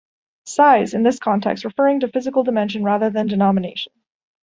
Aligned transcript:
"Size" 0.45 0.95
in 0.95 1.03
this 1.03 1.19
context 1.19 1.63
referring 1.63 1.99
to 1.99 2.07
physical 2.07 2.43
dimension 2.43 2.83
rather 2.83 3.11
than 3.11 3.27
denomination. 3.27 3.93